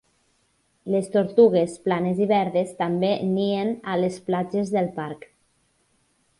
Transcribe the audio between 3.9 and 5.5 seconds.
a les platges del parc.